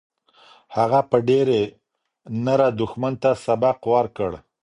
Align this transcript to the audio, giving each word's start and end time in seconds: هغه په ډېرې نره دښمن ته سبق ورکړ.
هغه 0.75 0.99
په 1.09 1.17
ډېرې 1.29 1.61
نره 2.45 2.67
دښمن 2.81 3.13
ته 3.23 3.31
سبق 3.45 3.79
ورکړ. 3.93 4.31